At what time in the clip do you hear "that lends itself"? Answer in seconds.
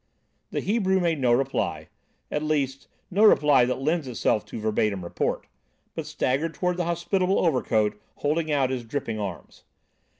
3.65-4.43